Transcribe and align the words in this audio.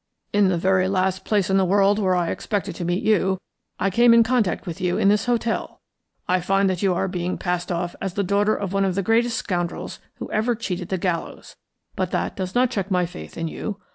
In 0.33 0.47
the 0.49 0.57
very 0.57 0.87
last 0.87 1.23
place 1.25 1.51
in 1.51 1.57
the 1.57 1.63
world 1.63 1.99
where 1.99 2.15
I 2.15 2.31
expect 2.31 2.73
to 2.75 2.83
meet 2.83 3.03
you, 3.03 3.39
I 3.79 3.91
come 3.91 4.15
in 4.15 4.23
contact 4.23 4.65
with 4.65 4.81
you 4.81 4.97
in 4.97 5.09
this 5.09 5.27
hotel. 5.27 5.79
I 6.27 6.39
find 6.41 6.67
that 6.71 6.81
you 6.81 6.95
are 6.95 7.07
being 7.07 7.37
passed 7.37 7.71
off 7.71 7.95
as 8.01 8.15
the 8.15 8.23
daughter 8.23 8.55
of 8.55 8.73
one 8.73 8.83
of 8.83 8.95
the 8.95 9.03
greatest 9.03 9.37
scoundrels 9.37 9.99
who 10.15 10.27
ever 10.31 10.55
cheated 10.55 10.89
the 10.89 10.97
gallows. 10.97 11.55
But 11.95 12.09
that 12.09 12.35
does 12.35 12.55
not 12.55 12.71
check 12.71 12.89
my 12.89 13.05
faith 13.05 13.37
in 13.37 13.47
you. 13.47 13.79